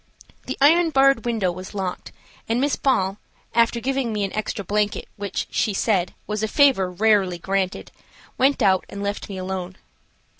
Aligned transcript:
The 0.47 0.57
iron 0.59 0.89
barred 0.89 1.25
window 1.25 1.51
was 1.51 1.75
locked, 1.75 2.11
and 2.49 2.59
Miss 2.59 2.75
Ball, 2.75 3.19
after 3.53 3.79
giving 3.79 4.11
me 4.11 4.23
an 4.23 4.33
extra 4.33 4.65
blanket, 4.65 5.07
which, 5.15 5.45
she 5.51 5.75
said, 5.75 6.15
was 6.25 6.41
a 6.41 6.47
favor 6.47 6.89
rarely 6.91 7.37
granted, 7.37 7.91
went 8.35 8.63
out 8.63 8.83
and 8.89 9.03
left 9.03 9.29
me 9.29 9.37
alone. 9.37 9.75